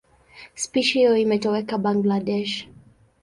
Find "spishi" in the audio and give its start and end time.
0.55-0.97